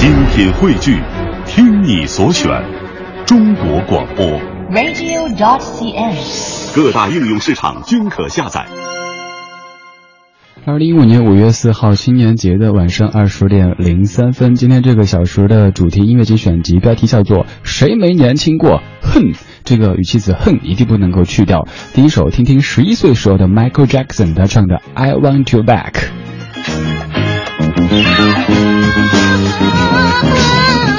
[0.00, 0.98] 精品汇聚，
[1.44, 2.50] 听你所选，
[3.26, 4.24] 中国广播。
[4.70, 6.74] radio.dot.cn，。
[6.74, 8.64] 各大应用市场均可下载。
[10.64, 21.68] 二零一五年五月四号青年节的晚上二十点零三分，今天这个小时的主题音乐节选集标题叫做“谁没年轻过”，哼，这个语气词“哼”一定不能够去掉。
[21.92, 25.92] 第一首，听听十一岁时候的 Michael Jackson 他唱的《I Want You Back》。
[27.76, 29.66] 在遥远的
[30.86, 30.89] 一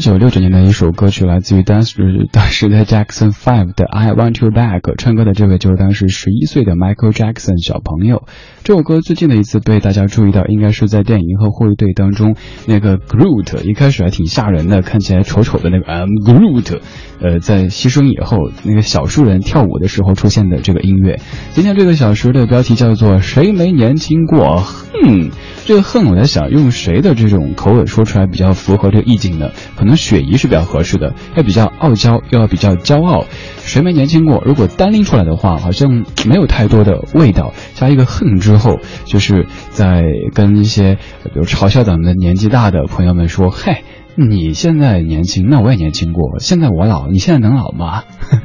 [0.00, 8.26] 九六九年的一首歌曲，来自于当时当时的 Jackson Five 的《I Want You Back》，唱歌的这位就是当时十一岁的 Michael Jackson 小朋友。
[8.62, 16.80] 这首歌最近的一次被大家注意到，应该是在电影《银河护卫队》当中，那个 Groot 一开始还挺吓人的，看起来丑丑的那个 I'm Groot，
[17.20, 21.20] 呃，在牺牲以后，那个小树人跳舞的时候出现的这个音乐。
[21.52, 25.30] 今天这个小时的标题叫做“谁没年轻过”，哼。
[25.64, 29.50] 这个恨，我在想用谁的这种口吻说出来比较符合这个意境呢？
[29.76, 33.24] 可能雪姨是比较合适的，要比较傲娇，又要比较骄傲。
[33.58, 34.42] 谁没年轻过？
[34.44, 37.52] 如果单拎出来的话，好像没有太多的味道。
[37.74, 40.02] 加一个恨之后，就是在
[40.34, 43.84] 跟一些比如嘲笑咱们的年纪大的朋友们说：“嘿，
[44.16, 46.40] 你现在年轻，那我也年轻过。
[46.40, 48.02] 现在我老，你现在能老吗？”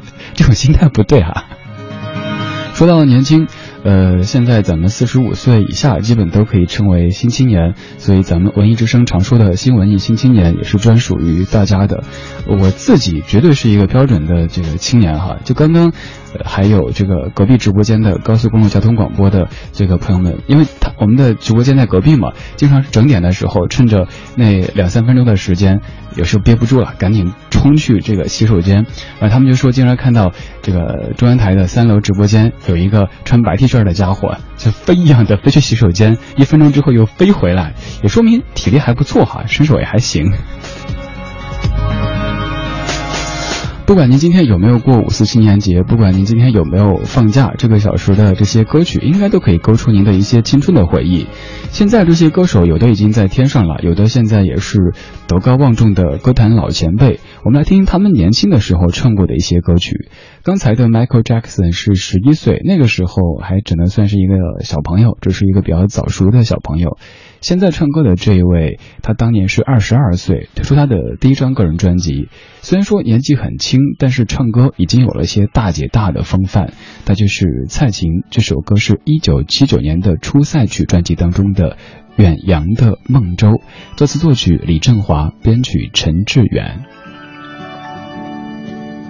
[0.34, 1.44] 这种心态不对啊。
[2.74, 3.48] 说到年轻。
[3.86, 12.02] 呃，现在咱们四十五岁以下基本都可以称为新青年，所以咱们文艺之声常说的新文艺新青年也是专属于大家的。
[12.48, 15.36] 我自己绝对是一个标准的这个青年哈。
[15.44, 15.92] 就刚刚，
[16.44, 25.80] 还有这个隔壁直播间的高速公路交通广播的这个朋友们，因为他我们的直播间在隔壁嘛，经常是整点的时候，趁着那两三分钟的时间，
[26.16, 28.86] 有时候憋不住了，赶紧冲去这个洗手间。
[29.20, 30.32] 然后他们就说，经常看到
[30.62, 40.32] 这个中央台的三楼直播间有一个穿白 T 恤的家伙，就飞一样的飞去洗手间，一分钟之后又飞回来，也说明体力还不错哈，身手也还行。
[43.86, 51.28] 不管您今天有没有过五四青年节，不管您今天有没有放假，这个小时的这些歌曲应该都可以勾出您的一些青春的回忆。
[51.70, 54.92] 现在这些歌手有的已经在天上了，有的现在也是
[55.28, 57.20] 德高望重的歌坛老前辈。
[57.44, 60.08] 我们来听他们年轻的时候唱过的一些歌曲。
[60.42, 66.98] 刚才的 Michael Jackson 是十一岁，那个时候还只能算是一个小朋友，这是一个比较早熟的小朋友。
[67.40, 72.28] 现在唱歌的这一位，他当年是二十二岁，推出他的第一张个人专辑。
[72.60, 76.72] 虽然说年纪很轻，但是唱歌已经有了些大姐大的风范。
[77.04, 81.70] 他就是蔡琴，这首歌是一九七九年的初赛曲专辑当中的
[82.16, 83.48] 《远洋的梦舟》，
[83.96, 86.84] 作词作曲李振华，编曲陈志远。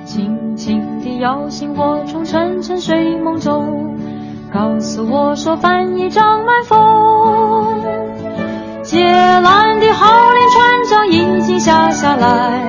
[0.05, 3.97] 轻轻地摇醒我从沉沉睡梦中，
[4.57, 7.79] 告诉我说帆已张满风，
[8.83, 12.63] 借蓝的号令船长已经下下来，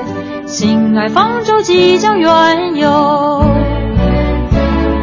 [0.45, 2.89] 心爱方舟即将远游。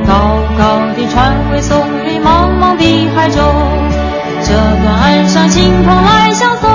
[0.06, 0.12] 高
[0.58, 1.72] 高的船尾耸
[2.04, 2.84] 立茫茫的
[3.16, 3.42] 海中，
[4.42, 6.70] 这段岸上晴空来相送，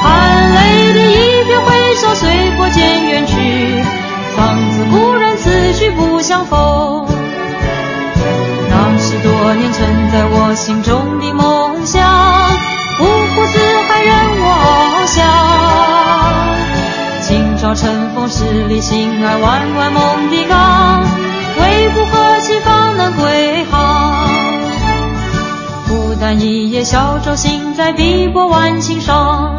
[0.00, 3.82] 含泪的一别挥手，随波渐远去。
[4.34, 6.97] 方自故人，此去不相逢。
[9.60, 12.00] 那是多年存在我心中的梦想，
[13.00, 13.58] 五湖四
[13.88, 14.46] 海任我
[14.94, 15.24] 翱翔。
[17.20, 21.02] 今朝乘风十里，心爱弯弯梦的港，
[21.60, 24.28] 为父何其方能归航？
[25.88, 29.58] 孤单一叶小舟，行在碧波万顷上，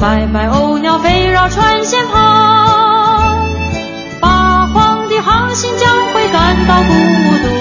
[0.00, 3.46] 白白鸥鸟飞绕船舷旁。
[4.20, 6.94] 八荒的航行将会感到孤
[7.42, 7.53] 独，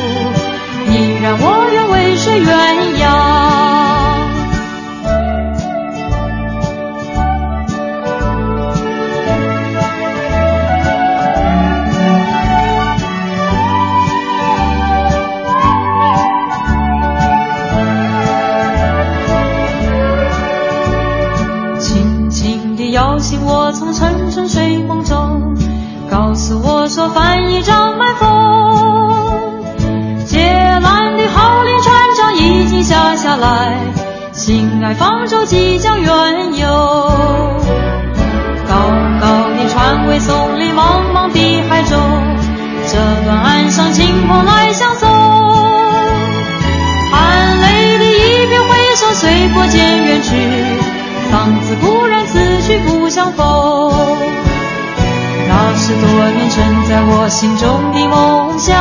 [57.43, 58.73] 心中的梦想，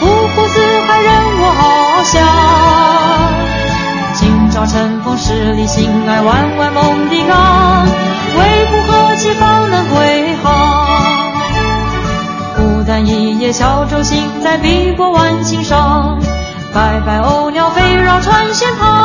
[0.00, 2.22] 五湖四海任我翱翔。
[4.14, 7.84] 今朝乘风十里，心爱弯弯梦的港，
[8.38, 10.86] 为父何其方能归航？
[12.54, 16.16] 孤单一叶小舟行在碧波万顷上，
[16.72, 19.03] 白白鸥鸟飞绕船舷旁。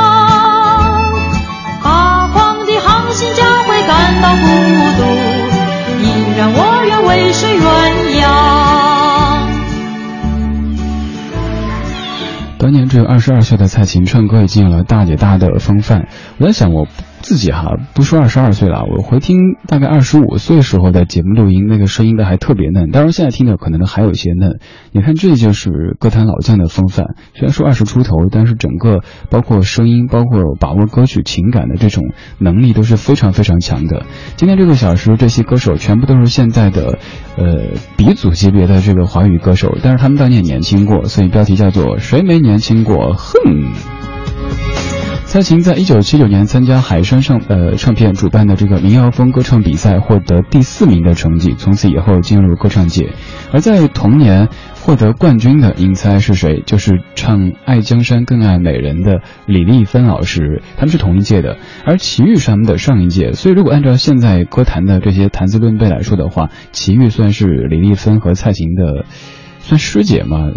[12.59, 16.07] 当年只有二十二岁的蔡琴唱歌已经有了大姐大的风范。
[16.37, 16.87] 我在想，我。
[17.21, 22.89] 自己哈不说二十二岁了，我回听大概二十五岁时候的节目录音，那个声音的还特别嫩。
[22.91, 24.59] 当然现在听的可能还有一些嫩。
[24.91, 27.15] 你看这就是歌坛老将的风范。
[27.35, 32.03] 虽然说二十出头，但是整个包括声音，包括把握歌曲情感的这种
[32.39, 34.05] 能力都是非常非常强的。
[34.35, 36.99] 今天这个小时，这些歌手全部都是现在的
[37.37, 43.13] 呃鼻祖级别的这个华语歌手，但是他们当年年轻过，所以标题叫做谁没年轻过？
[43.13, 43.98] 哼。
[45.29, 53.13] 蔡琴在一九七九年参加海山上呃唱片主办的这个民谣风歌唱比赛，获得第四名的成绩，从此以后进入歌唱界。
[53.53, 54.49] 而在同年
[54.81, 56.63] 获得冠军的，您猜是谁？
[56.65, 61.57] 就是唱《爱江山更爱美人》的李丽芬老师，他们是同一届的。
[61.85, 69.05] 而齐豫是他们的上一届，所以如果按照现在歌坛的这些谈资论辈来说的话，齐豫算是李丽芬和蔡琴的。
[69.69, 70.49] 算师姐嘛？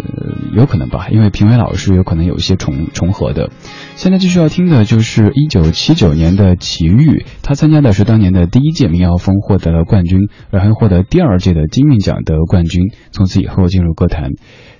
[0.55, 3.51] 有可能吧，因为评委老师有可能有一些重重合的。
[3.95, 14.31] 现在继续要听的就是一九七九年的奇遇，他参加的是当年的第一届民谣风，获得了冠军，然后获得第二届的金韵奖的冠军，从此以后进入歌坛。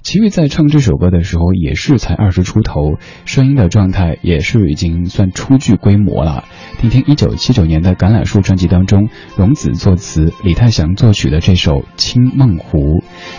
[0.04, 6.44] 齐豫在唱这首歌的时候也是才二十出头，声音的状态也是已经算初具规模了。
[6.78, 9.08] 听听一九七九年的《橄榄树》专辑当中，
[9.38, 12.80] 荣子作词，李泰祥作曲的这首《青梦湖》。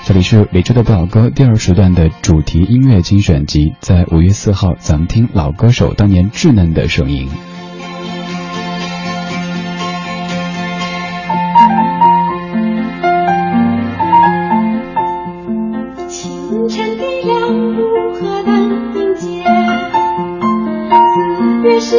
[0.07, 7.29] 这里是李智的不老歌第二时段的主题音乐精选集，在五月四号，咱们听老歌手当年稚嫩的声音。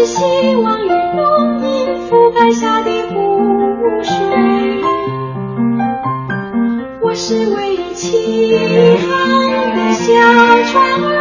[0.05, 0.21] 希
[0.55, 1.65] 望与浓荫
[2.07, 4.13] 覆盖下的湖水，
[7.01, 8.55] 我是唯一起
[9.09, 10.13] 航的小
[10.71, 11.17] 船儿，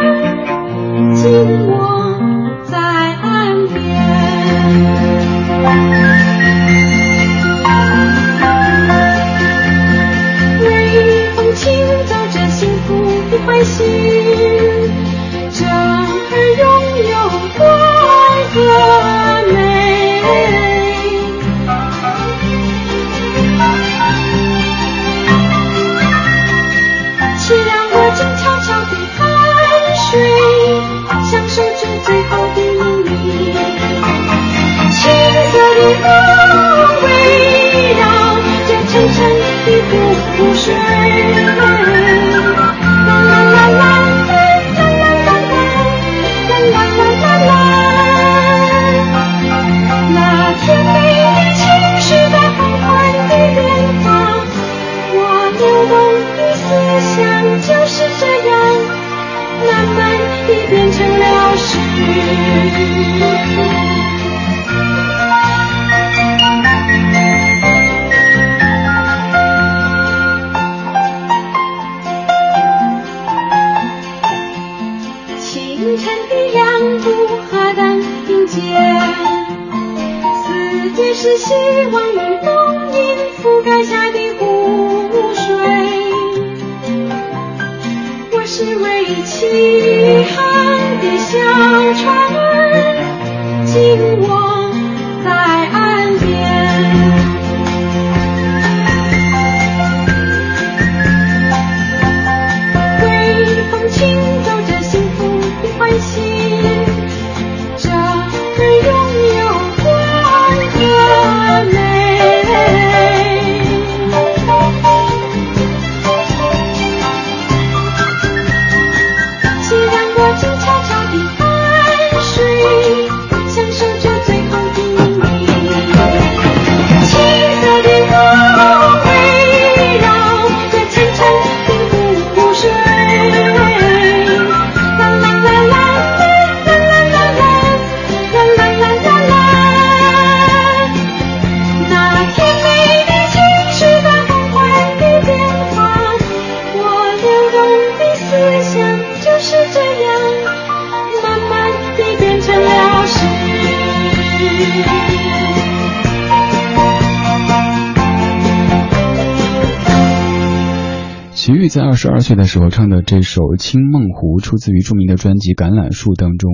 [161.35, 166.49] 齐豫在二十二岁的时候唱的这首《青梦湖》，出自于著名的专辑《橄榄树》当中。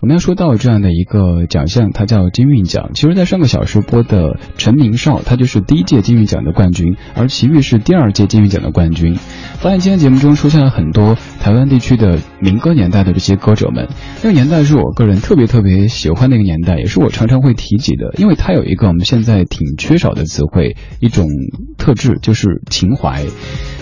[0.00, 2.92] 我们要说到这样的一个奖项，它叫金韵奖。
[2.94, 9.16] 其实，在上个小时播的陈明少，他就是第一届金韵奖的冠军，而齐豫是第二届金韵奖的冠军。
[9.60, 13.86] 发现今天节目中出现了很多台湾地区的民歌年代的这些歌者们，
[14.22, 21.28] 那个年代是我个人特别特别喜欢的一个年代，也是我常常会提及的，因为它有一个我们现在挺缺少的词汇，一种
[21.76, 23.26] 特质就是情怀。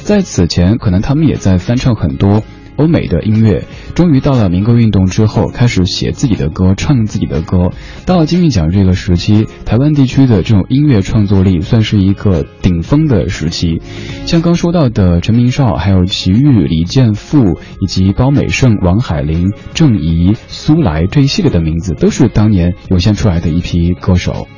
[0.03, 2.43] 在此此前，可能他们也在翻唱很多
[2.77, 3.65] 欧美的音乐。
[3.95, 7.71] 终于到了民歌运动之后，开始写自己的歌，唱自己的歌。
[8.07, 13.83] 到了金韵奖这个时期，台湾地区的这种音乐创作力算是一个顶峰的时期。
[14.25, 24.49] 像刚说到的陈明少，还有齐豫、李健富，以及高美胜、王海玲、郑怡、苏来这一系列的名字，都是当年涌现出来的一批歌手。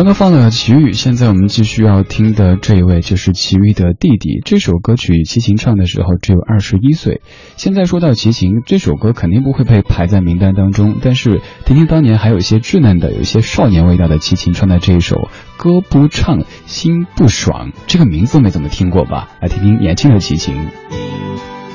[0.00, 4.40] 刚刚放了齐豫，现在我们继续要听的这一位就是齐豫的弟弟。
[4.46, 7.20] 这首歌曲齐秦唱的时候只有二十一岁。
[7.58, 10.96] 现在说到齐秦，这首歌肯定不会被排在名单当中。
[11.02, 15.16] 但是听听当年还有一些稚嫩的、有一些少年味道的齐秦唱的这一首
[15.58, 19.28] 《歌不唱心不爽》，这个名字没怎么听过吧？
[19.42, 20.56] 来听听年轻的齐秦。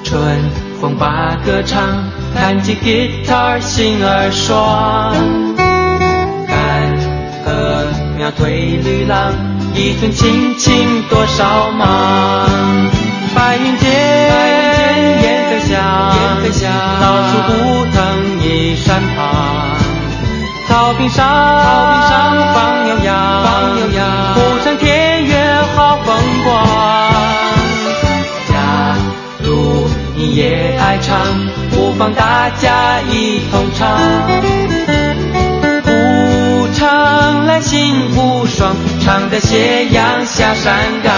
[0.03, 0.49] 春
[0.81, 5.13] 风把歌唱，弹起吉他心儿爽。
[8.17, 9.33] 苗退绿浪，
[9.73, 12.47] 一寸青青多少忙？
[13.35, 13.91] 白云间
[15.21, 17.51] 雁飞翔，老树不
[17.91, 19.75] 藤一山旁。
[20.67, 21.25] 草坪上
[22.53, 23.13] 放牛羊，
[24.33, 26.65] 湖上田园好风光。
[28.47, 28.95] 假
[29.43, 31.17] 如你也爱唱，
[31.69, 34.24] 不妨大家一同唱。
[39.35, 40.73] 在斜阳下山
[41.03, 41.13] 岗。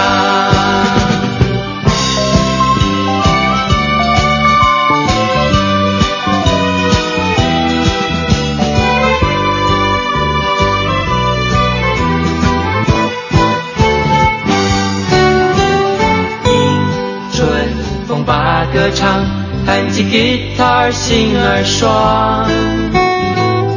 [16.44, 16.86] 迎
[17.32, 17.68] 春
[18.08, 19.24] 风把歌唱，
[19.64, 22.48] 弹起吉他心儿爽。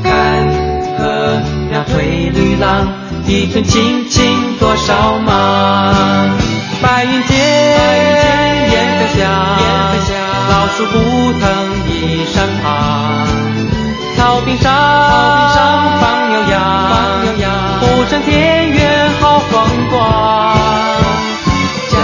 [0.02, 0.48] 看
[0.98, 2.88] 河鸟推绿浪，
[3.32, 6.38] 一寸青青多少忙？
[6.82, 7.40] 白云间，
[8.70, 9.24] 雁飞翔，
[10.76, 11.00] 树枯
[11.40, 11.42] 藤
[11.88, 13.26] 一山旁，
[14.18, 14.70] 草坪上
[16.02, 16.60] 放牛羊，
[17.80, 20.58] 不成田园好风光。
[21.90, 21.98] 假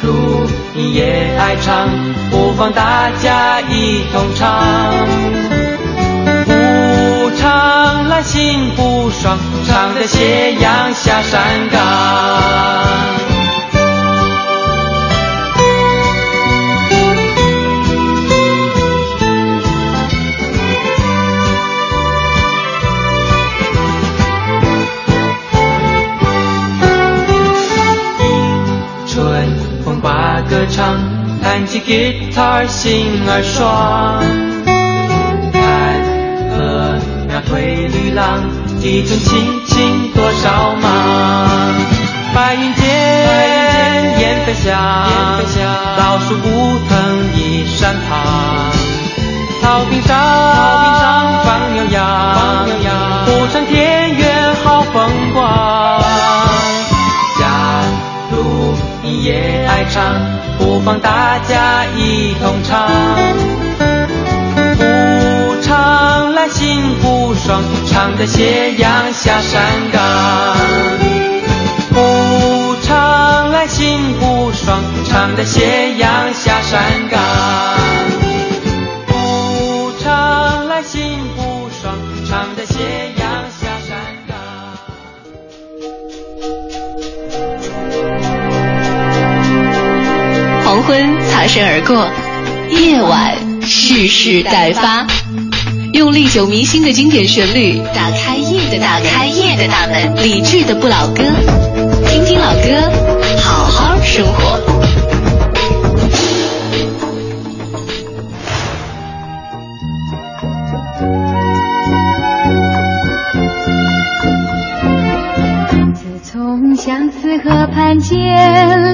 [0.00, 1.90] 如你也爱唱，
[2.30, 4.64] 不妨大家一同唱。
[6.46, 9.38] 不唱来心不爽，
[9.68, 11.78] 唱得斜阳下山岗。
[29.06, 29.46] 春
[29.84, 30.96] 风把歌唱，
[31.42, 34.24] 弹起吉他，心儿爽。
[35.52, 35.60] 看
[36.56, 36.56] 禾
[37.28, 38.42] 苗推绿浪，
[38.80, 40.86] 地中青青多少忙。
[42.34, 44.78] 白云间雁飞翔，
[45.96, 46.48] 老树不
[46.88, 48.72] 藤一山旁。
[49.60, 50.16] 草坪上
[51.44, 51.96] 放牛羊，
[53.26, 56.00] 不成田园好风光。
[57.38, 57.46] 假
[58.30, 60.38] 如你也爱唱。
[60.58, 62.90] 不妨大家一同唱，
[68.18, 70.56] 唱得斜阳下山岗。
[71.90, 77.20] 不唱来心不爽，唱在斜阳下山岗。
[79.06, 81.94] 不唱来心不爽，
[82.28, 82.80] 唱在斜
[83.20, 83.96] 阳下山
[84.26, 84.36] 岗。
[90.64, 92.10] 黄昏擦身而过，
[92.68, 95.06] 夜晚蓄势待发，
[95.98, 101.24] 用历久弥新的经典旋律打开夜的打开夜的大门，理智的不老歌，
[102.06, 102.88] 听听老歌，
[103.42, 104.60] 好好生活。
[115.94, 118.16] 自从相思河畔见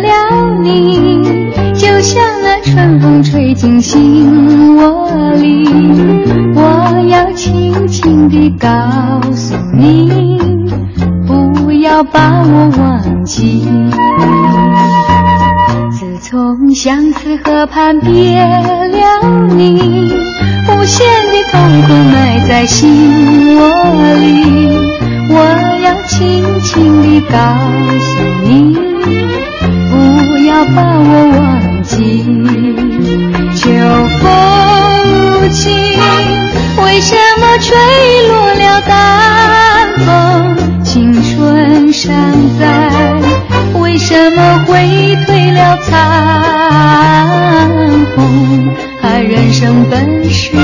[0.00, 0.08] 了
[0.62, 5.68] 你，就像那春风吹进心窝里。
[6.56, 6.73] 我
[7.94, 8.68] 轻轻地告
[9.32, 10.36] 诉你，
[11.28, 13.68] 不要把我忘记。
[15.92, 20.12] 自从相思河畔别了你，
[20.68, 23.62] 无限的痛苦埋在心窝
[24.16, 24.76] 里。
[25.30, 25.36] 我
[25.84, 27.38] 要轻轻地告
[28.00, 28.08] 诉
[28.42, 28.76] 你，
[29.88, 29.94] 不
[30.44, 32.24] 要把我忘记。
[37.40, 37.76] 么吹
[38.28, 40.56] 落了淡风？
[40.84, 42.12] 青春尚
[42.58, 42.90] 在，
[43.80, 45.92] 为什么会褪了残
[48.14, 48.68] 红？
[49.02, 50.62] 啊人生本是梦。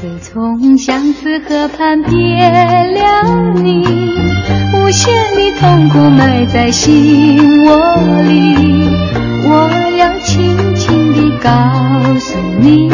[0.00, 2.12] 自从相思河畔别
[2.48, 3.00] 了
[3.54, 3.84] 你，
[4.74, 7.76] 无限的痛苦埋在心窝
[8.22, 8.88] 里。
[9.44, 11.50] 我要轻轻地告
[12.18, 12.88] 诉你，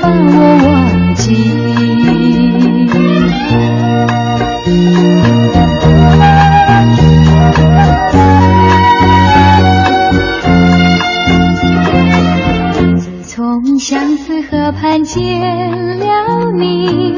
[0.00, 1.24] 把我忘记。
[12.96, 15.40] 自从相思河畔见
[15.98, 17.14] 了你，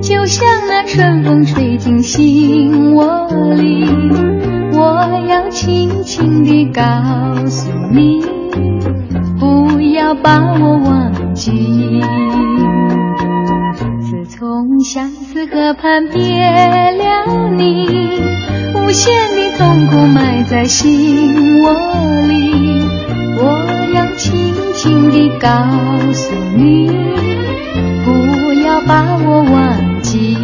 [0.00, 3.88] 就像那春风吹进心窝里。
[4.74, 6.82] 我要轻轻地告
[7.46, 8.24] 诉你，
[15.72, 18.20] 思河畔别了你，
[18.74, 21.72] 无限的痛苦埋在心窝
[22.26, 22.84] 里。
[23.38, 25.48] 我要轻轻地告
[26.12, 26.90] 诉你，
[28.04, 30.36] 不要把我忘记。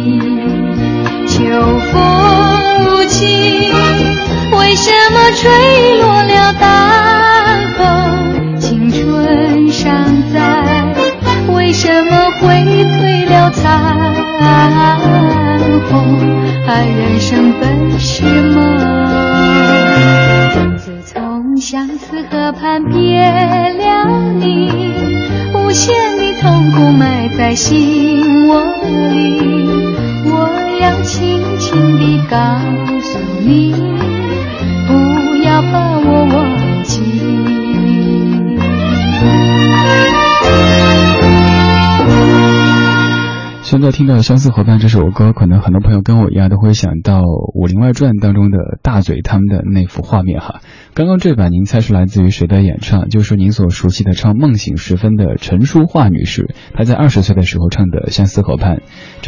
[1.27, 1.45] 秋
[1.91, 1.93] 风
[2.85, 3.71] 无情，
[4.57, 8.57] 为什么吹落了淡风？
[8.59, 9.93] 青春尚
[10.33, 10.95] 在，
[11.53, 12.47] 为什么会
[12.97, 14.15] 褪了残
[16.69, 16.87] 叹？
[16.87, 18.77] 人生本是梦。
[20.77, 24.05] 自从相思河畔别了
[24.37, 24.69] 你，
[25.55, 28.63] 无限的痛苦埋在心窝
[29.13, 29.28] 里。
[43.91, 47.21] 听到《相思河畔》这首歌，可能很多朋友跟我一样都会想到
[47.59, 50.61] 《武林外传》当中的大嘴他们的那幅画面哈。
[50.93, 53.09] 刚刚这版您猜是来自于谁的演唱？
[53.09, 58.77] 就是您所熟悉的唱《梦醒时分》的陈淑桦女士，她在二十岁的时候唱的《相思河畔》。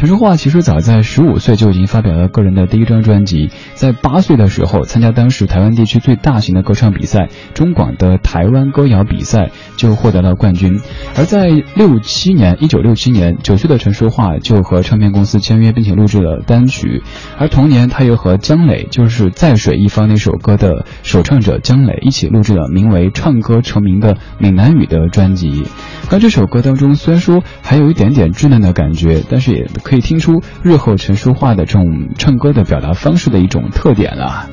[0.02, 10.80] 陈淑桦其实早在十五岁就已经发表了个人的第一张专辑，在八岁的时候参加当时台湾地区最大型的歌唱比赛——中广的台湾歌谣比赛，就获得了冠军。
[11.16, 17.04] 而在六七年，一九六七年，九岁的陈淑桦就和唱片公司签约，并且录制了单曲。
[17.38, 25.62] 而同年，他又和江磊，就是在水一方那首歌的首唱者江磊一起录制了名为《唱歌成名》的闽南语的专辑。
[26.10, 34.48] 而这首歌当中，虽然说还有一点点稚嫩的感觉，但是也可以听出日后陈淑桦的这种唱歌的表达方式的一种特点了。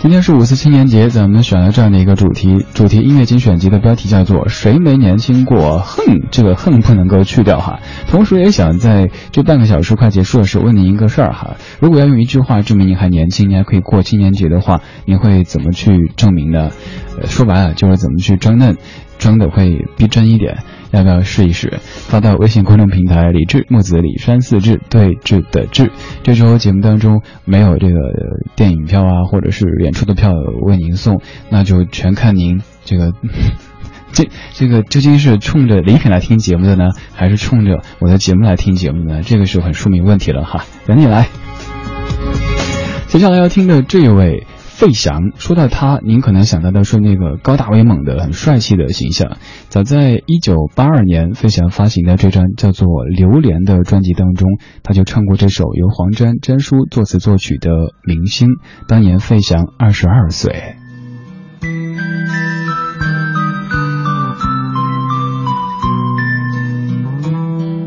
[0.00, 7.78] 今天是五四青年节，咱们选了这样的一个主题，主题音乐精选集的标题叫做“谁没年轻过”，哼，这个哼不能够去掉哈。
[8.08, 16.70] 同时也想在这半个小时快结束的时候问您一个事儿哈，如果要用一句话证明您还年轻，您还可以过青年节的话，您会怎么去证明呢？
[17.26, 18.76] 说白了就是怎么去装嫩，
[19.18, 20.58] 装的会逼真一点。
[20.90, 21.78] 要不要试一试？
[21.82, 25.90] 发到微信公众平台“李志木子李山四志对峙的志”。
[26.22, 27.94] 这周节目当中没有这个
[28.54, 31.20] 电影票啊，或者是演出的票为您送，
[31.50, 33.12] 那就全看您这个
[34.12, 39.22] 这这个究竟是冲着礼品来听节目的呢，还是冲着我的节目来听节目的呢？
[39.22, 40.64] 这个是很说明问题了哈。
[40.86, 41.28] 等你来。
[43.08, 44.46] 接下来要听的这一位。
[44.76, 49.38] 费翔，说到他，您可能想到的是那个高大威猛的、很帅气的形象。
[49.70, 52.86] 早在一九八二年，费翔发行的这张叫做
[53.16, 57.70] 《榴莲》的专辑当中，他就唱过这首由黄沾、沾叔作词作曲的
[58.04, 58.48] 《明星》。
[58.86, 60.76] 当年费翔二十二岁。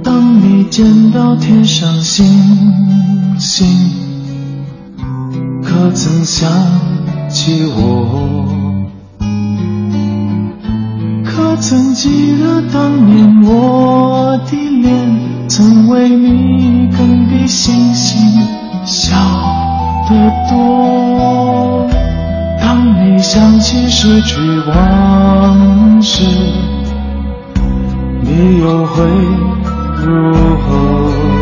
[0.04, 2.26] 当你见到天上星
[3.38, 3.99] 星。
[5.70, 6.50] 可曾想
[7.30, 8.44] 起我？
[11.24, 18.20] 可曾记得当年我的脸，曾为你更比星星
[18.84, 19.16] 小
[20.10, 21.88] 得多？
[22.60, 26.24] 当你想起失去往事，
[28.24, 29.06] 你又会
[30.04, 31.39] 如何？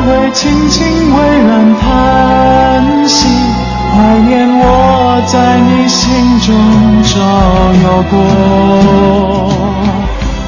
[0.00, 0.80] 会轻轻
[1.14, 1.50] 微然
[1.80, 1.84] 叹
[3.08, 3.28] 息，
[3.94, 4.64] 怀念我
[5.26, 6.00] 在你心
[6.40, 6.48] 中
[7.04, 7.14] 照
[7.84, 8.14] 耀过。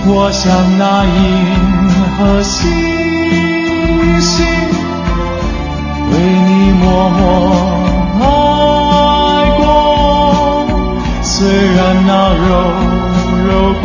[0.07, 0.43] 我像
[0.79, 1.17] 那银
[2.17, 2.61] 河星
[4.21, 4.45] 星，
[6.11, 6.15] 为
[6.47, 7.17] 你默默
[8.21, 8.23] 爱
[9.59, 9.63] 过。
[11.23, 12.47] 虽然那柔
[13.47, 13.51] 柔
[13.83, 13.85] 光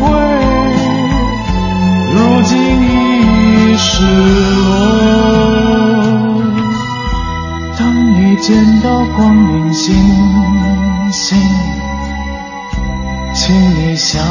[0.00, 0.04] 辉，
[2.14, 2.53] 如今
[3.86, 4.02] 失
[4.66, 4.66] 落。
[7.78, 7.82] 当
[8.14, 8.24] 你。
[8.44, 9.94] 见到光明星
[11.10, 11.38] 星，
[13.32, 14.22] 请你想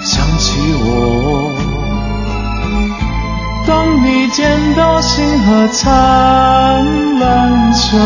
[0.00, 1.54] 想起我。
[3.64, 5.94] 当你见到星河灿
[7.20, 7.96] 烂，求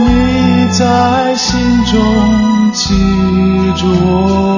[0.00, 2.96] 你在心中记
[3.76, 4.49] 住我。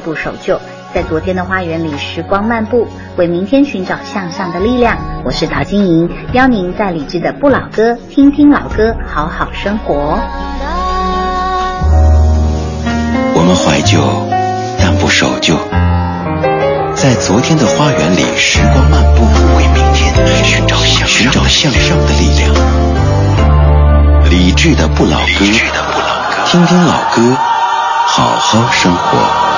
[0.00, 0.60] 不守旧。
[0.92, 4.96] 在昨天的花园里，时光漫步，为明天寻找向上的力量。
[5.24, 10.18] 我是陶晶莹，邀您在理智的不老歌，听听老歌，好好生活。
[13.34, 14.00] 我们怀旧，
[14.80, 15.54] 但不守旧。
[16.96, 19.24] 在昨天的花园里，时光漫步，
[19.56, 20.12] 为明天
[20.44, 21.40] 寻找寻找。
[21.50, 22.54] 向上的力量。
[24.30, 25.44] 理智的不老歌，
[26.46, 27.36] 听听老歌，
[28.06, 29.49] 好好生活。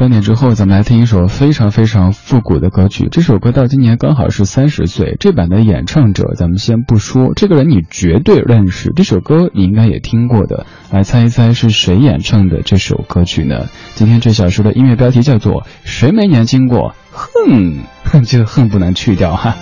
[0.00, 3.08] 半点之后，咱们来听一首非常非常复古的歌曲。
[3.12, 5.18] 这首歌到今年刚好是三十岁。
[5.20, 8.94] 这版的演唱者咱们先不说，这个人你绝对认识。
[8.96, 13.66] 这首歌你应该也听过的，来猜一猜是谁演唱的这首歌曲呢？
[13.94, 19.54] 今天这小说的音乐标题叫做《谁没年轻过》，哼，这个哼不能去掉哈。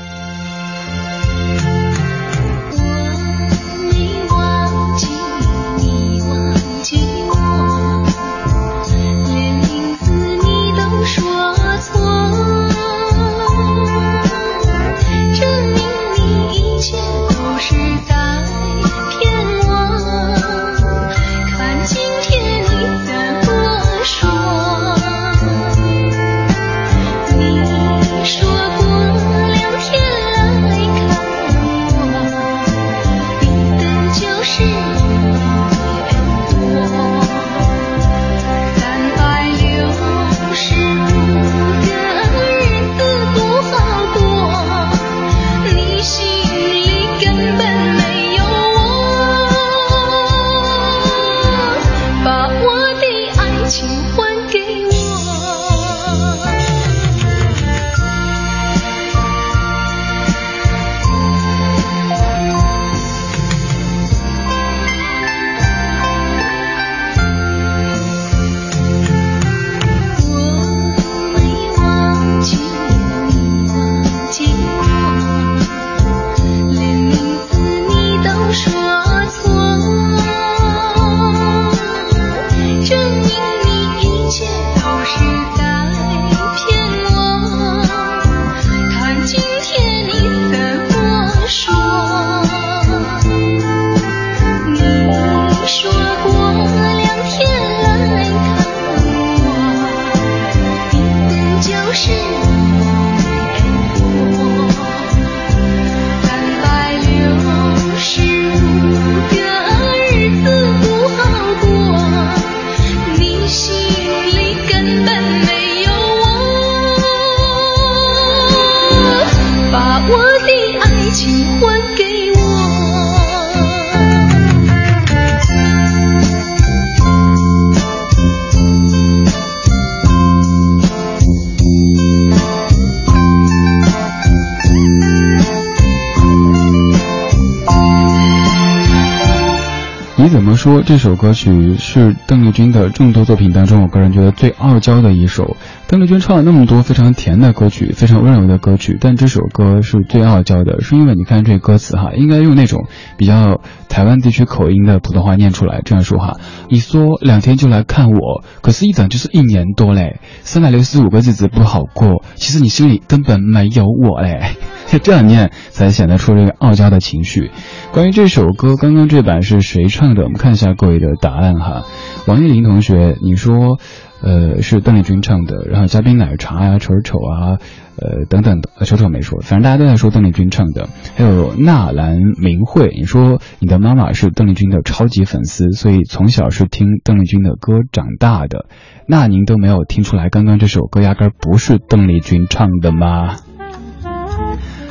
[140.59, 145.57] 说这首歌曲是邓丽君的众多作品当中，我个人觉得最傲娇的一首。
[145.91, 156.37] 邓丽君唱了那么多非常甜的歌曲，非常温柔的歌曲，但这首歌是最傲娇的，是因为你看这歌词哈，应该用那种比较台湾地区口音的普通话念出来，这样说哈：
[156.69, 164.57] 你说两天就来看我，可是一等就是一年多嘞，三百六十五个日子不好过，其实你心里根本没有我嘞。
[165.03, 167.51] 这样念才显得出这个傲娇的情绪。
[167.93, 170.23] 关于这首歌，刚刚这版是谁唱的？
[170.23, 171.85] 我们看一下各位的答案哈。
[172.27, 173.79] 王艺林同学，你说，
[174.23, 175.67] 呃，是邓丽君唱的。
[175.71, 177.59] 然后嘉宾奶茶呀、丑丑啊，
[177.97, 180.89] 呃，等等的，丑丑没说，反正大家都在说邓丽君唱的。
[181.17, 188.67] 还有纳兰明慧，你说你的妈妈是邓丽君的超级粉丝，所以从小是听邓丽君的歌长大的。
[189.07, 193.37] 那您都没有听出来，刚刚这首歌压根不是邓丽君唱的吗？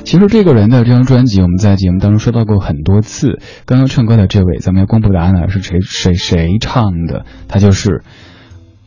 [0.03, 3.39] 其实这个人的这张专辑，我们在节目当中说到过很多次。
[3.65, 7.25] 刚刚唱歌的这位，咱们要公布答案了，是谁谁谁唱的？
[7.49, 8.03] 他就是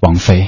[0.01, 0.47] 王菲。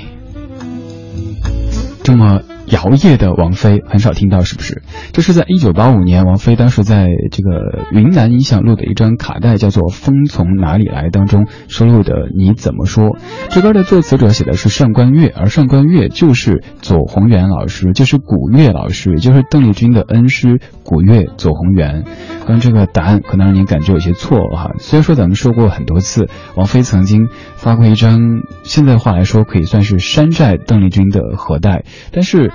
[2.02, 2.42] 这么。
[2.72, 4.80] 摇曳的王菲很少听到，是不是？
[5.12, 13.10] 这是在一九八五年，王菲当时在这个云南音响录的一张卡带，叫做《风从哪里来》当中收录的《你怎么说》。
[13.50, 22.04] 这歌的作词者写的是上官月，而上官月就是左宏元老师，就是古月老师，也就是邓丽君的恩师古月左宏元。
[22.46, 24.70] 刚这个答案可能让您感觉有些错哈。
[24.78, 32.50] 虽然说咱们说过很多次，王菲曾经发过一张，现在话来说可以算是山寨邓丽君的盒带，但是。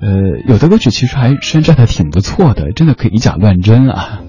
[0.00, 0.08] 呃，
[0.48, 4.20] 有的歌曲其实还山寨的挺不错的，真的可以以假乱真啊。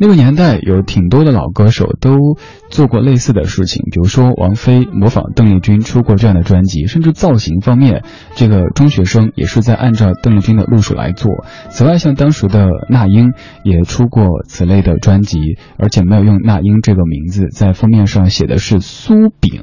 [0.00, 2.36] 那个年代有挺多的老歌手都
[2.70, 8.02] 做过类似的事情，比如说王菲模仿邓丽君出过这样的专辑，甚至造型方面，
[8.34, 11.44] 这个中学生也是在按照邓丽君的路数来做。
[11.70, 13.30] 此外，像当时的那英
[13.62, 15.38] 也出过此类的专辑，
[15.78, 19.62] 而且没有用那英这个名字，在封面上写的是苏炳。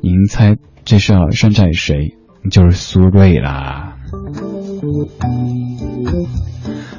[0.00, 2.14] 您猜这是要山寨谁？
[2.50, 3.96] 就是苏芮啦。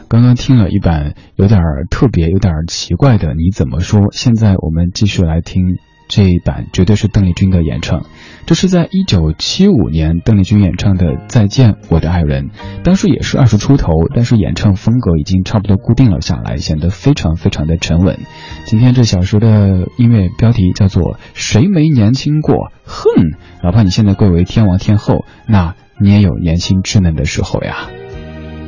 [0.08, 4.12] 刚刚听了一版有点特别、有点奇怪的，你怎么说？
[4.12, 5.77] 现在我们继续来听
[6.08, 8.05] 这一版，绝对是邓丽君的演唱。
[8.45, 12.49] 这是在一九七五年邓丽君演唱的《再见我的爱人》，
[12.84, 18.19] 当时也是二十出头，但是演唱风格已经差不多固定了下来，显得非常非常的沉稳。
[18.65, 22.55] 今天这小说的音乐标题叫做《谁没年轻过》，
[22.86, 23.31] 哼，
[23.63, 27.89] 哪怕你现在贵为天王天后，那你也有年轻稚嫩的时候呀。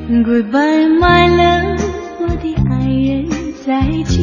[0.10, 1.82] Goodbye, my love，
[2.22, 3.30] 我的爱人，
[3.64, 4.18] 再见。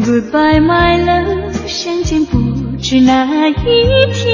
[0.00, 2.38] Goodbye, my love，相见不
[2.86, 4.28] 是哪一天。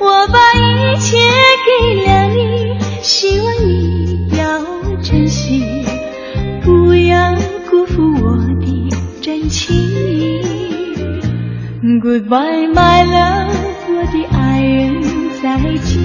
[0.00, 1.16] 我把一切
[1.64, 1.70] 给
[2.04, 4.42] 了你，希望你要
[5.00, 5.62] 珍惜，
[6.64, 7.36] 不要
[7.70, 8.88] 辜负我的
[9.22, 9.76] 真情。
[12.02, 13.54] Goodbye, my love，
[13.86, 15.00] 我的爱人，
[15.40, 15.46] 再
[15.84, 16.02] 见。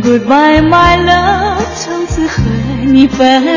[0.00, 2.40] Goodbye, my love，从此和
[2.86, 3.50] 你分离。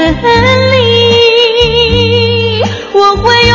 [2.95, 3.53] 我会永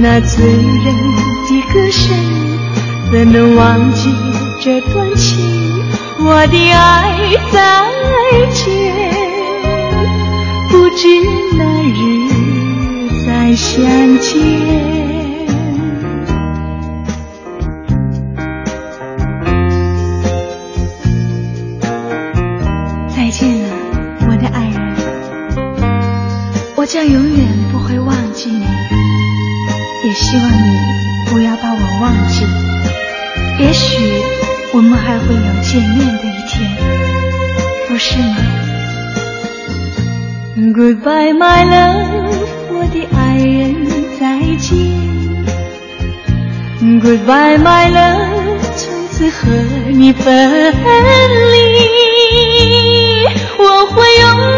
[0.00, 0.94] 那醉人
[1.48, 2.16] 的歌声，
[3.10, 4.14] 怎能忘记
[4.62, 5.36] 这段情？
[6.20, 7.18] 我的爱
[7.50, 7.60] 再
[8.52, 8.94] 见，
[10.68, 11.08] 不知
[11.56, 11.98] 哪日
[13.26, 13.84] 再相
[14.20, 14.38] 见。
[23.16, 23.68] 再见了，
[24.28, 24.78] 我的爱人，
[26.76, 27.57] 我将永远，
[30.28, 30.76] 希望你
[31.30, 32.44] 不要把我忘记。
[33.60, 33.96] 也许
[34.74, 36.76] 我们还会有见面的一天，
[37.88, 38.36] 不是吗
[40.76, 42.28] ？Goodbye, my love，
[42.72, 43.86] 我的爱人，
[44.20, 44.22] 再
[44.58, 44.76] 见。
[47.00, 49.40] Goodbye, my love，从此和
[49.92, 51.56] 你分离。
[53.58, 54.57] 我会永远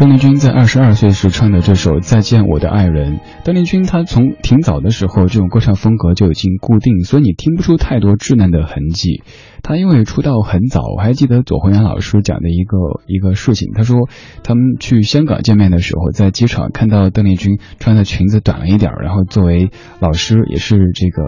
[0.00, 9.22] 邓丽君在二十二岁时唱的这首《再见我的爱人》，邓丽君她从挺早的时候这种歌唱风格就已经固定，所以你听不出太多稚嫩的痕迹。
[9.62, 14.08] 他因为出道很早，我还记得左宏元老师讲的一个一个事情，他说
[14.42, 19.70] 他们去香港见面的时候，在机场看到邓丽君穿的裙子短了一点，然后作为
[20.00, 21.22] 老师也是这个。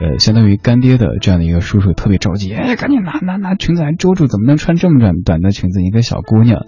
[0.00, 5.82] 呃，相当于干爹的这样的一个叔叔特别着急，哎，赶紧拿拿拿裙子来遮住，怎么能穿这么短短的裙子？
[5.82, 6.66] 一个小姑娘，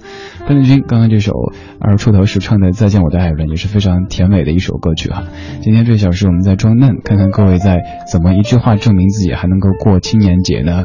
[0.49, 1.33] 邓丽君刚刚这首
[1.79, 5.29] 二十出头时唱的《再见我的爱人》也是非常甜美的一首歌曲哈。
[5.63, 7.79] 今天这小时我们在装嫩，看看各位在
[8.11, 10.83] 怎么一句话证明自己还能够过青年节呢？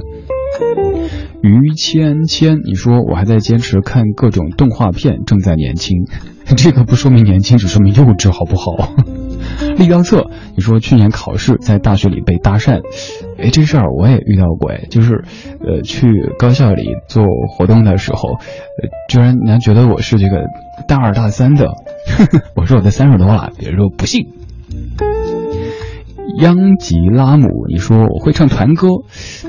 [1.41, 6.06] 于谦谦，你说我还在坚持看各种动画片，正在年轻，
[6.58, 8.93] 这个不说明年轻，只说明幼稚，好不好？
[9.78, 12.82] 立标策，你说去年考试在大学里被搭讪，
[13.38, 15.24] 哎，这事儿我也遇到过哎，就是
[15.60, 16.08] 呃去
[16.39, 18.39] 高校里做活动的时候，
[19.10, 20.45] 居然人家觉得我是这个
[20.88, 21.68] 大二大三的，
[22.56, 24.28] 我说我才三十多了，别人说不信。
[26.39, 28.88] 央吉拉姆，你说我会唱团歌，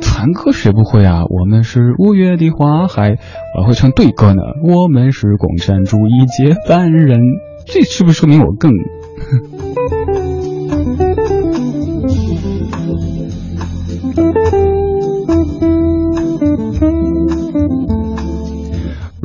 [0.00, 1.24] 团歌谁不会啊？
[1.28, 3.18] 我们是五月的花海，
[3.58, 4.42] 我会唱对歌呢。
[4.62, 7.20] 我们是共产主义接班人，
[7.66, 8.72] 这是不是说明我更？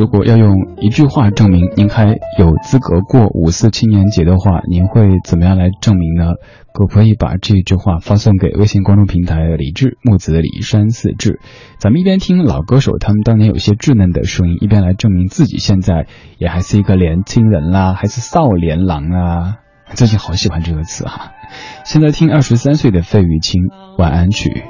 [0.02, 6.34] 如果要用一句话证明您还有资格过五四青年节的话，您会怎么样来证明呢？
[6.74, 11.40] 可不可以把这句话发送给微信公众平台李志木子李山四志？
[11.78, 16.08] 咱们一边听老歌手他们当年有些稚嫩的声音，一边来证明自己现在
[16.40, 19.58] 也还是一个年轻人啦，还是少年郎啊！
[19.94, 21.34] 最近好喜欢这个词哈。
[21.86, 23.62] 现在听二十三岁的费玉清
[24.00, 24.64] 晚安曲。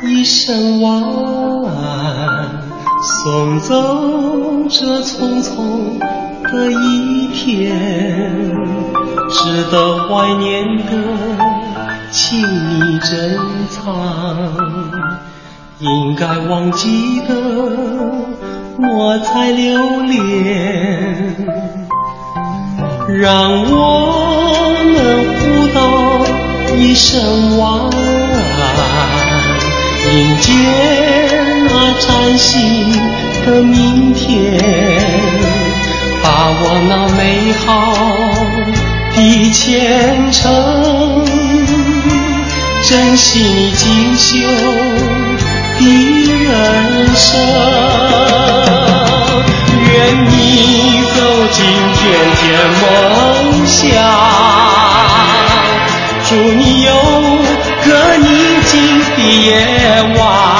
[0.00, 2.62] 一声晚安，
[3.02, 3.74] 送走
[4.70, 5.98] 这匆匆
[6.44, 7.74] 的一天。
[9.30, 10.92] 值得怀念的，
[12.12, 13.38] 请你珍
[13.68, 13.92] 藏；
[15.80, 17.34] 应该忘记的，
[18.78, 21.34] 莫再留恋。
[23.08, 24.96] 让我们
[25.40, 26.24] 互道
[26.76, 27.90] 一声晚安，
[30.10, 30.52] 迎接
[31.68, 32.90] 那崭新
[33.44, 34.58] 的明天，
[36.22, 37.94] 把握那美好。
[39.14, 41.24] 的前程，
[42.88, 44.38] 珍惜你锦绣
[45.78, 45.82] 的
[46.32, 47.36] 人生。
[49.90, 49.90] 愿
[50.30, 51.18] 你走
[51.50, 51.58] 进
[51.96, 52.04] 甜
[52.40, 52.44] 甜
[52.80, 52.86] 梦
[53.66, 53.86] 乡，
[56.28, 56.92] 祝你有
[57.84, 57.88] 个
[58.18, 58.26] 你
[59.28, 60.57] 夜晚。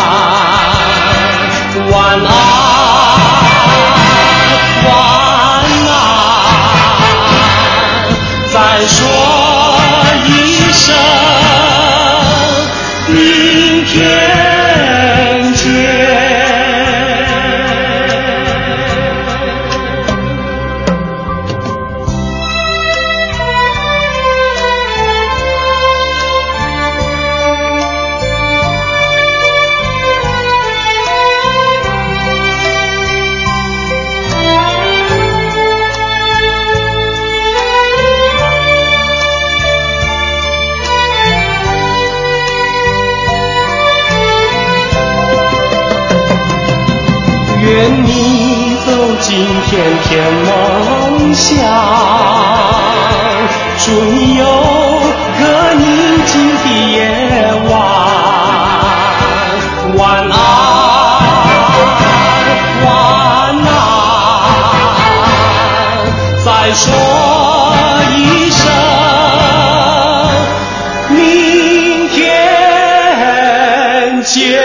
[66.75, 66.95] 说
[68.17, 68.67] 一声，
[71.11, 74.59] 明天见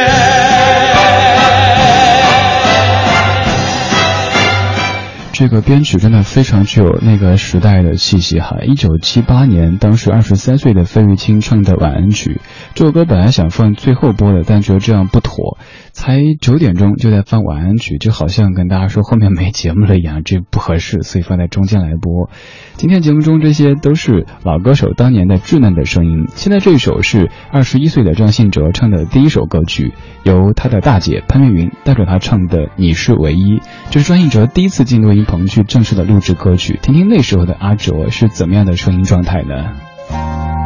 [5.32, 8.58] 这个编曲真的非常具有那个时代的气息哈！
[8.64, 12.40] 一九七八年，当时二十三岁的费玉清唱的《晚安曲》，
[12.76, 15.60] 这首歌本来想放最后播的，但觉得这样不妥。
[15.92, 22.32] 才九点钟就在放晚安曲，就好像跟大家说后面没节目了一样，这不合适，所以放在中间来播。
[22.76, 26.26] 今天节目中这些都是老歌手当年的稚嫩的声音。
[26.34, 29.94] 现在这首是二十一岁的张信哲唱的第一首歌曲，
[30.24, 33.60] 由他的大姐潘越云带着他唱的《你是唯一》，
[33.92, 36.80] 这是张信哲第一次进录音棚去正式的录制歌曲。
[36.82, 40.63] 听听那时候的阿哲是怎么样的声音状态呢？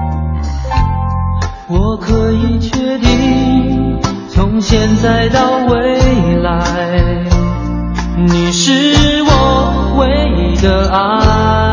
[1.70, 4.00] 我可以确定。
[4.30, 7.26] 从现在到未来，
[8.16, 8.72] 你是
[9.24, 11.67] 我唯一的爱。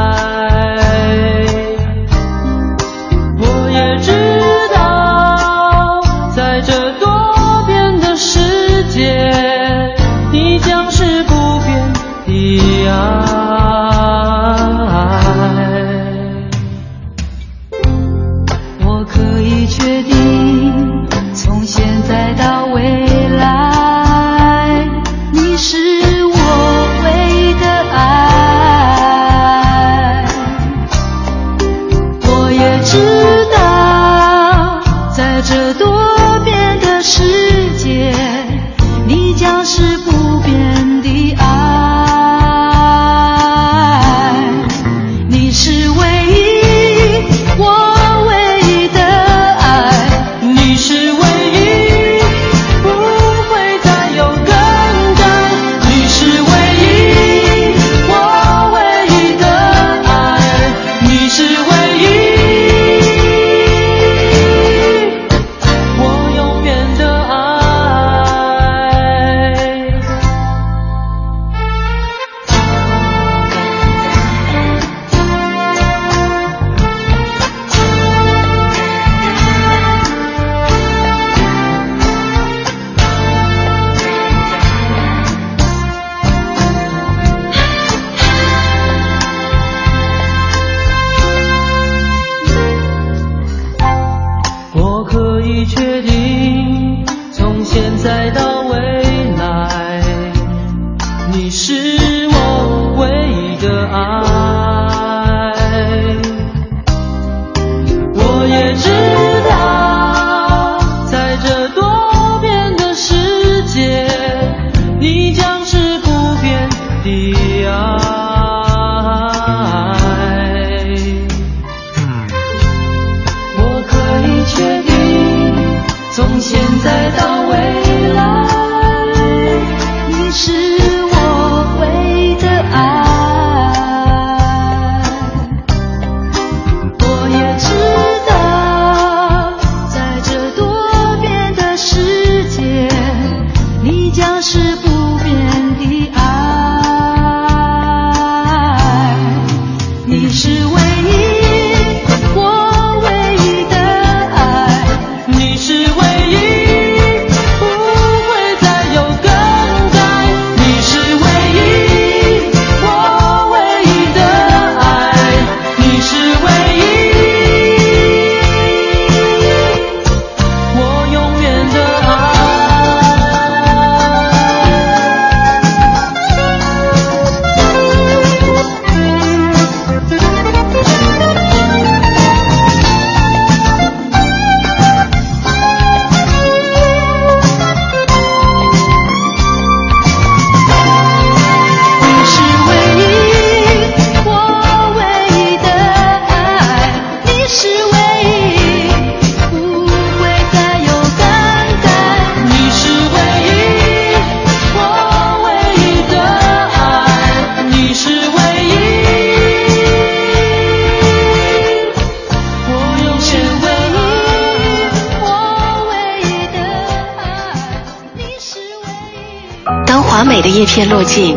[220.15, 221.37] 华美的叶片落尽，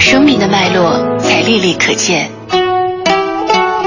[0.00, 2.32] 生命的脉络才历历可见。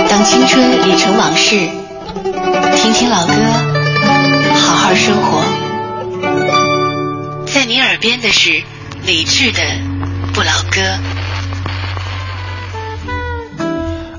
[0.10, 1.58] 当青春已成往事，
[2.78, 3.34] 听听老歌，
[4.54, 5.44] 好好生活。
[7.46, 8.64] 在你耳边的是
[9.06, 9.60] 理智的
[10.34, 10.80] 不老歌。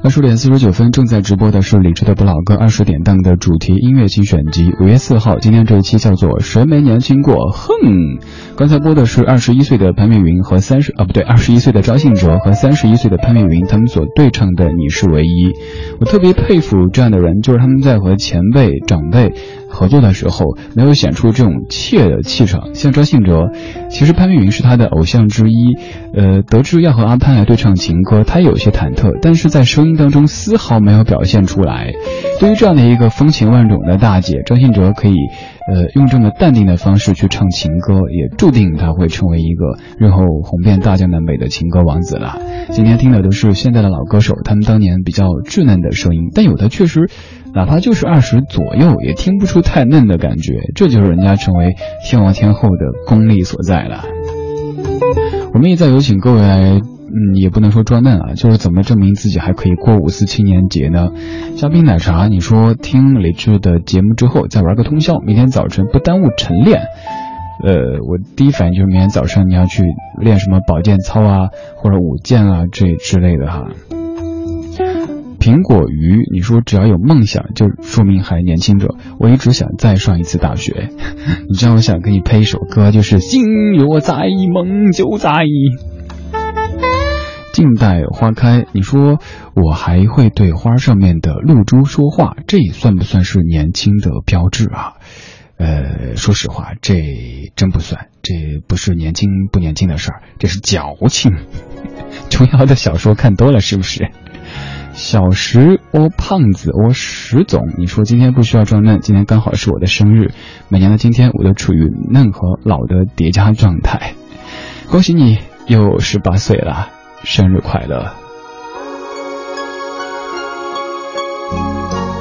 [0.06, 4.70] 二十点四十九分，正在直播的是李智的不老歌二十点档的主题音乐精选集。
[4.80, 7.50] 五月四号，今天这一期叫做“谁没年轻过”。
[7.50, 8.20] 哼，
[8.56, 15.50] 刚才播的是二十一岁的潘越云和三十啊不对，二十一岁的张信哲和三十一岁的潘越云他们所对唱的《你是唯一》。
[15.98, 19.32] 我特别佩服这样的人，就是他们在和前辈长辈。
[19.76, 23.50] 合作的时候没有显出这种怯的气场，像张信哲，
[23.90, 25.74] 其实潘粤云是他的偶像之一，
[26.14, 31.92] 呃，得知要和阿潘来对唱情歌，他有些忐忑，但是在声音当中丝毫没有表现出来。
[32.40, 35.14] 对于这样的一个风情万种的大姐，张信哲可以，
[35.70, 42.38] 呃，用这么淡定的方式去唱情歌，也注定他会成为一个日后红遍大江南北的情歌王子了。
[42.70, 47.10] 今天听的都是现在的老歌手，他们当年比较稚嫩的声音，但有的确实。
[47.56, 54.04] 哪怕就是二十左右，也听不出太嫩的感觉，这就是人家成为天王天后的功力所在了。
[55.54, 61.08] 我们也在有请各位来，嗯，也不能说装嫩啊，就是怎么证明自己还可以过五四青年节呢？
[61.56, 66.82] 嘉宾奶茶，你说听李志的节目之后再玩个通宵，明天早晨不耽误晨练。
[67.64, 67.72] 呃，
[68.06, 69.82] 我第一反应就是明天早上你要去
[70.20, 73.64] 练什么保健操啊，或者舞剑啊这之类的哈。
[75.46, 78.96] 苹果鱼，你说只要有梦想，就说明还年轻着。
[79.20, 80.88] 我一直想再上一次大学，
[81.48, 83.44] 你知道我想给你配一首歌，就是心
[83.76, 85.44] 若在，梦就在。
[87.52, 89.20] 静待花开，你说
[89.54, 94.94] 我还会对花上面的露珠说话，这算不算是年轻的标志啊？
[95.58, 97.04] 呃，说实话，这
[97.54, 98.34] 真不算，这
[98.66, 101.36] 不是年轻不年轻的事儿，这是矫情。
[102.30, 104.10] 琼瑶的小说看多了，是不是？
[104.96, 110.32] 小石哦，胖子哦，石总，你说今天不需要装嫩，今天刚好是我的生日，
[110.68, 114.14] 每年的今天我都处于嫩和老的叠加状态，
[114.90, 116.88] 恭喜你又十八岁了，
[117.24, 118.14] 生日快乐！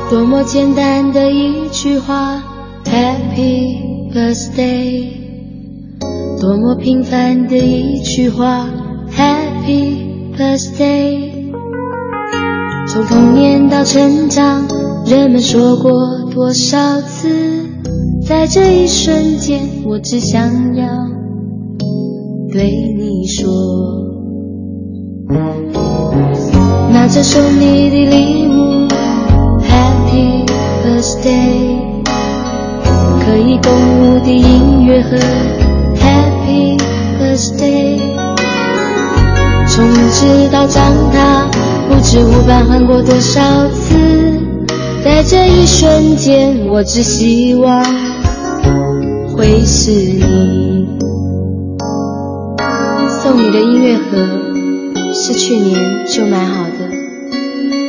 [0.09, 2.43] 多么简单的一句话
[2.83, 5.11] ，Happy Birthday，
[6.41, 8.67] 多么平凡的一句话
[9.09, 11.44] ，Happy Birthday。
[12.87, 14.67] 从童年到成长，
[15.05, 15.91] 人们说过
[16.33, 17.27] 多少次，
[18.25, 20.85] 在这一瞬间，我只想要
[22.51, 23.51] 对你说，
[26.93, 28.87] 拿着送你的礼物
[29.61, 30.45] ，Happy
[30.85, 32.03] Birthday，
[33.25, 35.17] 可以共舞的音乐盒
[35.97, 36.79] ，Happy
[37.19, 38.14] Birthday，
[39.75, 41.49] 从知道长大。
[41.87, 43.95] 不知无伴换过多少次，
[45.03, 47.83] 在这一瞬间，我只希望
[49.35, 50.87] 会是你。
[53.21, 54.17] 送你的音乐盒
[55.13, 56.89] 是去年就买好的，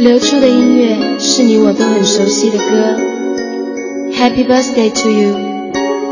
[0.00, 2.64] 流出的音乐是你我都很熟悉的歌。
[4.12, 5.36] Happy birthday to you,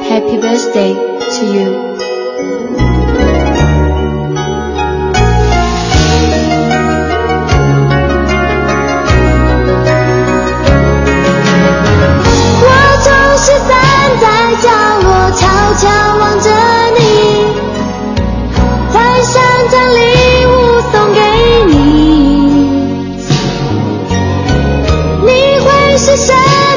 [0.09, 1.84] Happy birthday to you.
[15.77, 15.83] 眺
[16.19, 16.49] 望着
[16.99, 17.01] 你
[18.93, 18.95] 幻
[19.25, 19.33] 想
[19.71, 19.97] 将礼
[20.47, 20.49] 物
[20.93, 21.19] 送给
[21.67, 21.73] 你。
[25.25, 25.67] 你会
[25.99, 26.33] 是什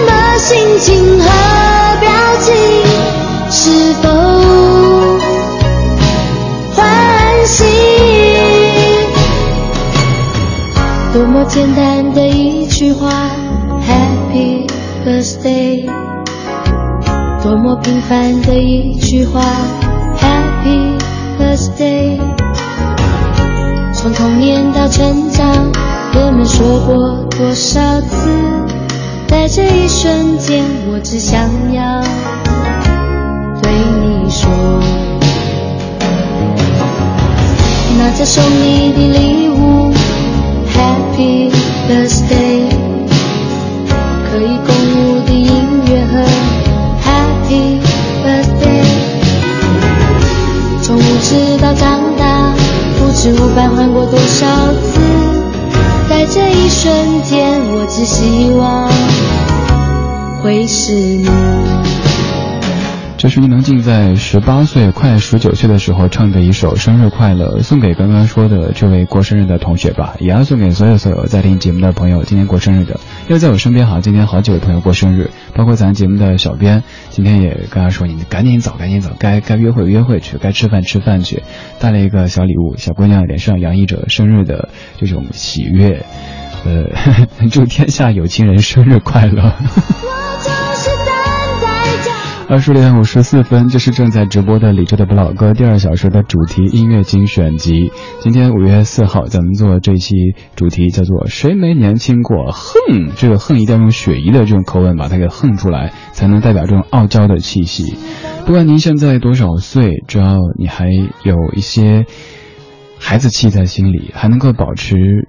[0.07, 1.25] 么心情和
[1.99, 2.05] 表
[2.41, 2.47] 情？
[3.49, 4.09] 是否
[6.75, 6.81] 欢
[7.45, 7.63] 喜？
[11.13, 13.46] 多么简单的一句话。
[17.68, 19.41] 么平凡的一句话
[20.18, 20.97] ，Happy
[21.38, 22.18] Birthday。
[23.93, 25.45] 从童年到成长，
[26.13, 28.32] 人们说过多少次，
[29.28, 31.41] 在这一瞬间，我只想
[31.74, 32.01] 要
[33.61, 34.49] 对你说，
[37.99, 39.91] 拿着送你的礼物。
[40.74, 41.51] Happy
[41.89, 42.46] birthday，
[53.28, 55.01] 不知无伴换过多少次，
[56.09, 58.89] 在这一瞬间，我只希望
[60.41, 61.57] 会是你。
[63.18, 72.99] 这是伊能静在十八岁快十九岁的时候唱的一首《生日快乐》，送给刚刚说的这位过生日的同学吧，也要送给所有所有在听节目的朋友，今天过生日的。
[73.28, 81.41] 因为在我身边，好像今天好几位朋友过生日，包括咱节目的小编，今天也跟他说：“你赶紧走，赶紧走，该该约会约会去，该吃饭吃饭去。”
[81.82, 86.05] 带了一个小礼物，小姑娘脸上洋溢着生日的这种喜悦，
[86.65, 89.53] 呃，祝天下有情人生日快乐。
[92.49, 97.91] 二十点五十四分，这是正在直播的李志的不老歌第二小时的主题音乐精选集。
[98.21, 100.15] 今天五月四号，咱们做这期
[100.55, 102.49] 主题叫做“谁没年轻过”。
[102.55, 107.97] 哼，这个“哼”一定要用雪姨的这种口吻把它给哼出来，才能代表这种傲娇的气息。
[108.45, 110.87] 不管您现在多少岁，只要你还
[111.23, 112.05] 有一些
[112.97, 115.27] 孩子气在心里，还能够保持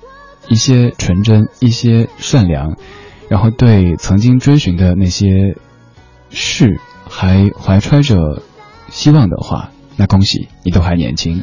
[0.49, 2.77] 一些纯真、一些善良，
[3.29, 5.57] 然后对曾经追寻的那些
[6.31, 6.79] 事。
[7.09, 8.43] 还怀揣着
[8.89, 11.43] 希望的话，那恭喜你都还年轻。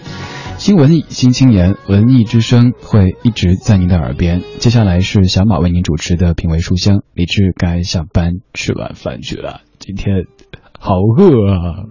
[0.57, 4.41] 新文艺新青年，文艺之声会一直在您的耳边。
[4.59, 7.01] 接下来是小马为您主持的品味书香。
[7.13, 10.25] 李志该下班吃晚饭去了，今天
[10.79, 11.83] 好饿啊，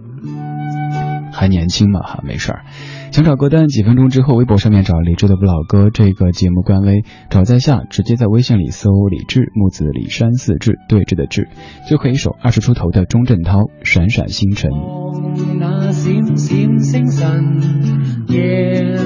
[1.35, 2.63] 还年轻嘛哈，没事儿。
[3.11, 11.49] 想找歌单，几分钟之后，微博上面找李志的不老歌这个节目官微，找在下，直接在微信里搜李志木子李山四志对峙的志，
[11.89, 14.71] 就可以一首二十出头的钟镇涛《闪闪星辰》。
[15.59, 18.97] 那闪闪星辰，夜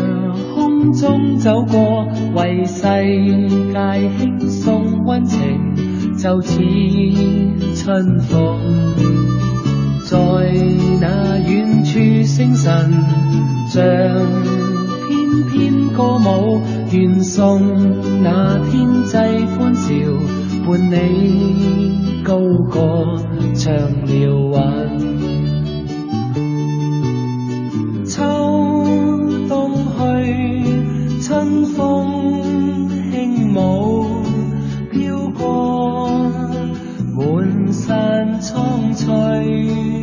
[0.56, 5.40] 空中走过，为世界轻松温情，
[6.18, 6.60] 就似
[7.76, 8.60] 春风。
[10.10, 10.18] 在
[11.00, 12.92] 那远处星辰，
[13.68, 13.82] 像
[15.08, 16.62] 翩翩歌舞，
[16.92, 17.62] 愿送
[18.22, 19.16] 那天际
[19.56, 19.88] 欢笑，
[20.68, 22.38] 伴你高
[22.70, 23.18] 歌
[23.56, 24.60] 唱了韵。
[28.06, 28.24] 秋
[29.48, 30.00] 冬去，
[31.22, 31.80] 春风
[33.12, 33.58] 轻舞，
[34.92, 36.10] 飘过
[37.16, 39.99] 满山苍翠。